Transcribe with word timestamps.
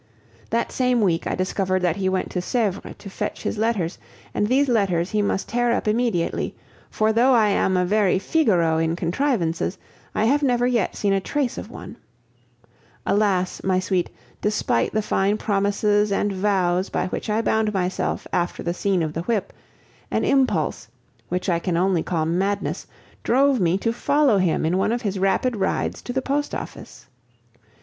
That 0.49 0.71
same 0.71 0.99
week 0.99 1.27
I 1.27 1.35
discovered 1.35 1.83
that 1.83 1.97
he 1.97 2.09
went 2.09 2.31
to 2.31 2.41
Sevres 2.41 2.95
to 2.97 3.07
fetch 3.07 3.43
his 3.43 3.59
letters, 3.59 3.99
and 4.33 4.47
these 4.47 4.67
letters 4.67 5.11
he 5.11 5.21
must 5.21 5.47
tear 5.47 5.71
up 5.71 5.87
immediately; 5.87 6.55
for 6.89 7.13
though 7.13 7.33
I 7.33 7.49
am 7.49 7.77
a 7.77 7.85
very 7.85 8.17
Figaro 8.17 8.79
in 8.79 8.95
contrivances, 8.95 9.77
I 10.15 10.25
have 10.25 10.41
never 10.41 10.65
yet 10.65 10.95
seen 10.95 11.13
a 11.13 11.21
trace 11.21 11.55
of 11.59 11.69
one. 11.69 11.97
Alas! 13.05 13.63
my 13.63 13.79
sweet, 13.79 14.09
despite 14.41 14.91
the 14.91 15.03
fine 15.03 15.37
promises 15.37 16.11
and 16.11 16.33
vows 16.33 16.89
by 16.89 17.05
which 17.09 17.29
I 17.29 17.43
bound 17.43 17.71
myself 17.71 18.25
after 18.33 18.63
the 18.63 18.73
scene 18.73 19.03
of 19.03 19.13
the 19.13 19.21
whip, 19.21 19.53
an 20.09 20.25
impulse, 20.25 20.87
which 21.29 21.47
I 21.47 21.59
can 21.59 21.77
only 21.77 22.01
call 22.01 22.25
madness, 22.25 22.87
drove 23.21 23.59
me 23.59 23.77
to 23.77 23.93
follow 23.93 24.39
him 24.39 24.65
in 24.65 24.79
one 24.79 24.91
of 24.91 25.03
his 25.03 25.19
rapid 25.19 25.55
rides 25.57 26.01
to 26.01 26.11
the 26.11 26.23
post 26.23 26.55
office. 26.55 27.05